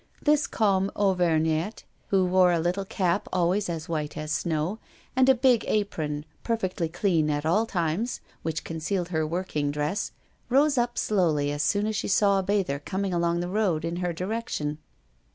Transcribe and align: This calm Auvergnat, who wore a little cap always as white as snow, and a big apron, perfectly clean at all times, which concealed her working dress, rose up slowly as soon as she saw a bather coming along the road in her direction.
This 0.19 0.47
calm 0.47 0.89
Auvergnat, 0.95 1.83
who 2.07 2.25
wore 2.25 2.51
a 2.51 2.57
little 2.59 2.85
cap 2.85 3.27
always 3.31 3.69
as 3.69 3.87
white 3.87 4.17
as 4.17 4.31
snow, 4.31 4.79
and 5.15 5.29
a 5.29 5.35
big 5.35 5.63
apron, 5.67 6.25
perfectly 6.43 6.89
clean 6.89 7.29
at 7.29 7.45
all 7.45 7.67
times, 7.67 8.19
which 8.41 8.63
concealed 8.63 9.09
her 9.09 9.27
working 9.27 9.69
dress, 9.69 10.11
rose 10.49 10.75
up 10.75 10.97
slowly 10.97 11.51
as 11.51 11.61
soon 11.61 11.85
as 11.85 11.95
she 11.95 12.07
saw 12.07 12.39
a 12.39 12.43
bather 12.43 12.79
coming 12.79 13.13
along 13.13 13.41
the 13.41 13.47
road 13.47 13.85
in 13.85 13.97
her 13.97 14.11
direction. 14.11 14.79